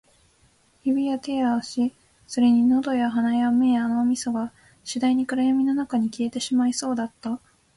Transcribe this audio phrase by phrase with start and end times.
[0.83, 1.93] 指や手や足、
[2.25, 4.51] それに喉や鼻や目や脳みそが、
[4.83, 7.39] 次第に暗闇の中に消えてしまいそうだった